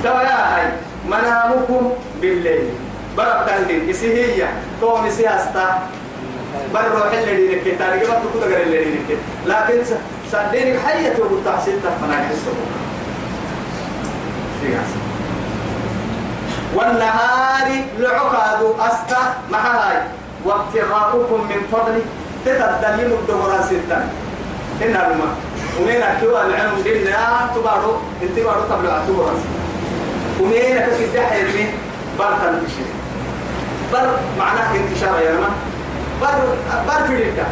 توا 0.03 0.21
يا 0.21 0.55
هاي 0.55 0.71
منامكم 1.05 1.91
بالليل. 2.21 2.69
برب 3.17 3.45
تندين 3.47 3.89
إسي 3.89 4.13
هي 4.13 4.47
توم 4.81 5.05
إسي 5.05 5.29
أستا 5.29 5.87
بر 6.73 6.91
روح 6.95 7.11
اللي 7.13 7.47
دينك 7.47 7.79
تاريخ 7.79 8.09
ما 8.09 8.15
تقول 8.19 8.43
غير 8.53 8.63
اللي 8.63 8.83
دينك 8.83 9.19
لكن 9.45 9.83
صدقني 10.31 10.79
حية 10.79 11.09
تقول 11.13 11.41
تحصيل 11.45 11.73
تفنى 11.83 12.13
حسه 12.15 12.53
والنهار 16.75 17.67
لعقاد 17.99 18.61
أستا 18.79 19.21
مع 19.51 19.59
هاي 19.59 19.97
وابتغاؤكم 20.45 21.39
من 21.49 21.61
فضله 21.71 22.01
تتدلين 22.45 23.11
الدوران 23.11 23.63
ستا. 23.63 24.07
إن 24.81 24.95
الماء 24.95 25.33
ومين 25.81 26.01
أكيوا 26.01 26.45
العلم 26.45 26.81
دينا 26.83 27.49
تبارو. 27.55 27.93
انت 28.23 28.39
بارو 28.39 28.61
تبلع 28.69 28.99
تبارو. 29.07 29.39
ومين 30.39 30.77
أكسي 30.77 31.05
دحيرني 31.15 31.65
بار 32.19 32.33
تنتشر 32.41 32.87
بر 33.93 34.07
معناه 34.39 34.75
انتشار 34.75 35.19
يا 35.19 35.31
رما. 35.35 35.51
بر 36.21 36.37
بر 36.87 37.07
في 37.07 37.13
الكتاب 37.13 37.51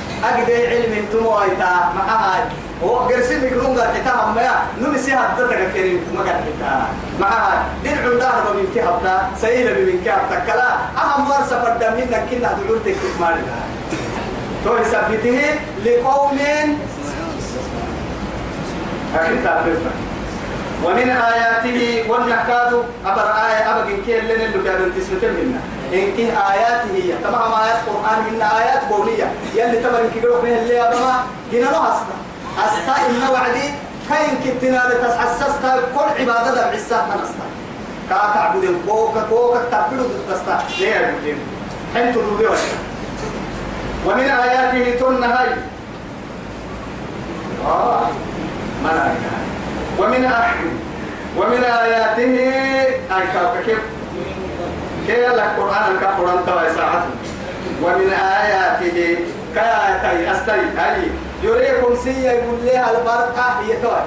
أقدر 0.23 0.53
علم 0.53 0.93
أنتم 0.93 1.25
ويتا 1.25 1.73
معها 1.97 2.49
هو 2.83 2.95
قرسي 2.95 3.39
ميكرون 3.39 3.79
قال 3.79 3.87
حتى 3.87 4.13
ما 4.35 4.51
نمسي 4.81 5.13
هبتك 5.13 5.71
كريم 5.73 5.99
ما 6.15 6.19
قال 6.19 6.29
حتى 6.29 6.81
معها 7.19 7.65
دين 7.83 7.97
عندها 7.97 8.53
من 8.53 8.67
كهبتا 8.75 9.29
سيلة 9.41 9.73
من 9.73 10.01
كهبتا 10.05 10.39
كلا 10.45 10.69
أهم 11.01 11.29
مرسى 11.29 11.55
فرد 11.61 11.83
منك 11.97 12.23
كنا 12.29 12.49
دعورتك 12.57 12.95
تكمالها 13.03 13.59
تو 14.65 14.77
يثبته 14.77 15.41
لقوم 15.85 16.39
أكيد 19.15 19.43
تعرفنا 19.43 19.91
ومن 20.85 21.09
آياته 21.09 22.11
والنكاد 22.11 22.83
أبر 23.05 23.21
آية 23.21 23.83
إن 23.83 24.01
كان 24.07 24.25
لنا 24.25 24.45
اللي 24.45 24.63
كانوا 24.69 24.89
تسمتين 24.97 25.29
منا 25.33 25.59
إن 25.93 26.17
كان 26.17 26.31
آياته 26.51 26.95
هي. 26.95 27.13
تمام 27.23 27.53
آيات 27.53 27.79
قرآن 27.87 28.19
إن 28.29 28.41
آيات 28.41 28.81
قولية. 28.91 29.31
يلي 29.55 29.77
تبر 29.79 29.99
إن 29.99 30.09
كيقولوا 30.13 30.41
فيها 30.41 30.59
اللي 30.61 30.81
أبما 30.81 31.23
هنا 31.53 31.59
له 31.59 31.93
أستا 31.93 32.15
أستا 32.65 32.95
إن 33.09 33.29
وعدي 33.33 33.67
كاين 34.09 34.35
كتنا 34.45 34.81
لتسحسستا 34.89 35.81
كل 35.95 36.21
عبادة 36.21 36.51
دم 36.55 36.67
عسا 36.73 37.07
نستا 37.23 37.45
كا 38.09 38.17
تعبدين 38.33 38.81
كوكا 38.87 39.25
كوكا 39.29 39.61
تعبدوا 39.71 40.07
تستا 40.29 40.63
ليه 40.79 40.87
يا 40.87 41.15
حين 41.93 42.13
تدودي 42.13 42.45
ومن 44.05 44.29
آياته 44.29 44.99
تنهي. 44.99 45.53
آه 47.65 48.07
ما 48.83 49.15
ومن 49.99 50.31
ومن 51.37 51.63
آياته 51.63 52.35
أي 53.15 53.27
كيف 53.33 53.65
كيف 53.65 53.79
قرآن 55.09 55.91
القرآن 55.91 56.43
ساعته 56.75 57.09
ومن 57.83 58.13
آياته 58.13 59.17
كايتي 59.55 60.31
أستي 60.31 60.51
أي 60.51 61.01
يريكم 61.43 61.95
سيا 62.03 62.31
يقول 62.31 62.57
لها 62.65 62.91
البرقة 62.91 63.59
هي 63.61 63.75
توي 63.81 64.01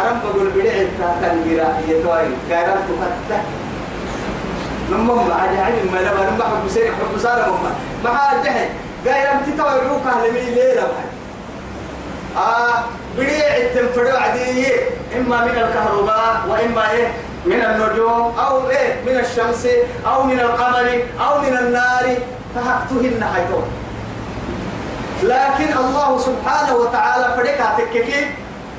أرم 0.00 0.20
بقول 0.24 0.50
بدعي 0.50 0.86
تنجرا 1.22 1.68
هي 1.88 2.02
توي 2.02 2.28
غيران 2.50 2.78
تفتح. 2.88 3.40
نمم 4.90 5.32
عجائب 5.32 5.92
ما 5.92 5.98
لما 5.98 6.30
نمم 6.30 6.42
حب 6.42 6.68
سيرك 6.68 6.92
حب 6.92 7.18
سارة 7.18 7.50
مم. 7.50 7.70
ما 8.04 8.18
حد 8.18 8.44
جهل 8.44 8.68
غيران 9.04 9.40
تتوي 9.46 9.88
روكا 9.88 10.28
لمي 10.28 10.50
ليلة 10.54 10.88
آه 12.36 12.84
بديع 13.18 13.56
التنفر 13.56 14.16
عدي 14.16 14.66
إما 15.16 15.44
من 15.44 15.50
الكهرباء 15.50 16.40
وإما 16.48 16.90
إيه؟ 16.90 17.08
من 17.46 17.60
النجوم 17.64 18.34
أو 18.38 18.70
إيه؟ 18.70 19.02
من 19.06 19.20
الشمس 19.20 19.66
أو 20.06 20.22
من 20.22 20.40
القمر 20.40 21.02
أو 21.20 21.40
من 21.40 21.56
النار 21.58 22.16
فهقتهن 22.54 23.24
حيثون. 23.34 23.64
لكن 25.22 25.78
الله 25.78 26.18
سبحانه 26.18 26.74
وتعالى 26.76 27.34
فريق 27.36 27.76
تككي 27.78 28.26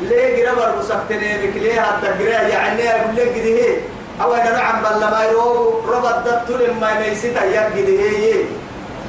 ليه 0.02 0.50
قرب 0.50 0.74
المسكتني 0.74 1.48
بك؟ 1.48 1.56
ليه 1.56 1.82
التقرية 1.82 2.38
يعني 2.38 2.90
أقول 2.90 3.16
لك 3.16 3.34
دي 3.34 3.78
أو 4.22 4.34
أنا 4.34 4.52
نعم 4.58 4.82
بل 4.84 5.00
ما 5.00 5.24
يروب 5.24 5.90
ربط 5.90 6.16
دبتل 6.28 6.74
ما 6.82 7.00
يسيت 7.06 7.36
يقدي 7.36 7.82
دي 7.82 8.46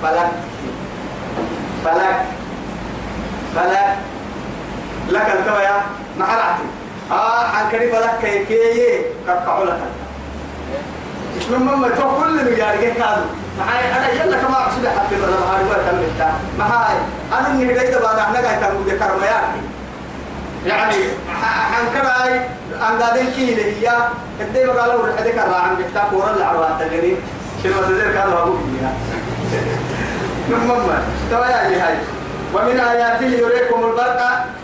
فلك. 0.02 0.30
فلك. 1.84 2.24
فلك. 3.56 3.96
لك 5.08 5.26
التويا 5.34 5.82
محرعتي 6.18 6.62
آه 7.10 7.44
عن 7.46 7.70
كريم 7.70 7.90
لك 7.96 8.18
كي 8.22 8.44
كي 8.44 9.02
كبقعوا 9.26 9.64
لك 9.64 9.78
إيش 11.36 11.48
من 11.48 11.58
مما 11.58 11.88
تو 11.88 12.16
كل 12.22 12.40
اللي 12.40 12.56
جاري 12.56 12.78
كادو 12.90 13.22
معاي 13.58 13.92
أنا 13.92 14.08
يلا 14.12 14.36
كما 14.36 14.56
أقصد 14.56 14.86
حتى 14.86 15.16
أنا 15.16 15.26
ما 15.40 15.56
هاي 15.56 15.64
ولا 15.64 15.90
تملك 15.90 16.32
معاي 16.58 16.96
أنا 17.32 17.48
إني 17.48 17.74
قاعد 17.74 17.88
بنا 17.90 18.22
إحنا 18.22 18.38
قاعد 18.40 18.60
تقول 18.60 18.86
ذكر 18.86 19.16
ما 19.20 19.26
يعني 19.26 19.60
يعني 20.66 21.04
عن 21.44 21.84
كراي 21.94 22.40
عن 22.80 23.02
قادين 23.02 23.30
كي 23.30 23.52
اللي 23.52 23.64
هي. 23.88 23.92
قدي 24.40 24.66
بقالوا 24.66 25.06
رح 25.06 25.20
ذكر 25.22 25.54
عن 25.54 25.76
بيتا 25.76 26.04
كورا 26.10 26.30
العروات 26.36 26.80
تجري 26.80 27.16
شنو 27.62 27.72
تذكر 27.82 28.12
كانوا 28.12 28.42
أبوك 28.42 28.56
فيها 28.58 28.92
من 30.48 30.58
مما 30.66 31.02
تويا 31.30 31.86
هاي. 31.86 31.96
ومن 32.54 32.80
آياته 32.80 33.26
يريكم 33.26 33.84
البرق 33.84 34.20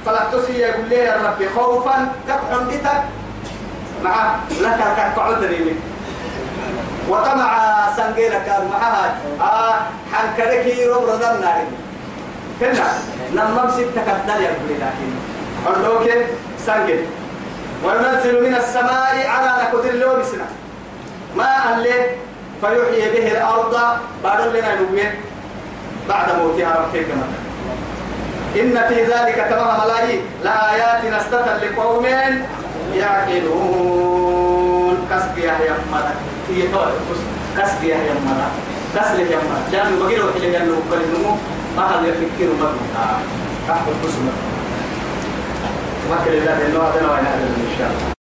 فلا 0.07 0.21
تسي 0.33 0.53
يقول 0.59 0.89
لي 0.89 0.97
يا 0.97 1.17
ربي 1.25 1.49
خوفا 1.49 2.09
تكحن 2.29 2.69
دتك 2.69 3.03
مع 4.05 4.35
لك 4.61 4.79
كقعد 4.97 5.45
لي 5.45 5.75
وطمع 7.09 7.59
سنجينا 7.97 8.39
كان 8.39 8.69
معها. 8.73 9.15
آه 9.41 9.75
حنكرك 10.13 10.67
رب 10.89 11.05
ردنا 11.05 11.41
ناري 11.41 11.67
كنا 12.61 12.89
نمم 13.35 13.71
ستة 13.71 14.01
كتنا 14.03 14.39
يقول 14.41 14.71
لكن 14.81 15.11
أردوك 15.67 16.11
سنجل 16.67 17.05
وننزل 17.85 18.43
من 18.49 18.55
السماء 18.55 19.27
على 19.27 19.63
نقدر 19.63 19.93
له 19.93 20.13
بسنا 20.19 20.47
ما 21.37 21.45
أهله 21.57 22.07
فيحيي 22.61 23.11
به 23.13 23.33
الأرض. 23.33 23.75
بعد 24.25 24.41
لنا 24.41 24.75
نوين 24.81 25.11
بعد 26.09 26.37
موتها 26.39 26.77
ربك 26.77 27.07
مثلا 27.07 27.44
إن 28.61 28.75
في 28.89 29.05
ذلك 29.05 29.47
تمام 29.51 29.81
ملايين. 29.85 30.21
لآيات 30.45 31.03
نستة 31.05 31.47
لقوم 31.57 32.07
يعقلون. 32.95 34.55
كسب 35.11 35.39
يا 35.39 35.55
يمنا 35.69 36.15
هي 36.51 36.63
كسب 37.59 37.85
يا 37.85 37.97
يمنا 37.97 38.49
كسب 38.97 39.19
يا 39.19 39.25
يمنا 39.25 39.59
لأنه 39.73 40.05
بقي 40.05 40.17
له 40.17 40.29
له 40.65 40.79
كل 40.91 41.03
نمو 41.13 41.37
ما 41.77 41.83
هذا 41.91 42.07
يفكر 42.09 42.49
مرة 42.61 42.75
تحت 43.69 43.85
القسمة 43.89 44.33
ما 46.11 46.17
كل 46.25 46.33
الله 46.33 46.67
إنه 46.67 46.79
هذا 46.79 47.11
وين 47.11 47.27
هذا 47.27 48.14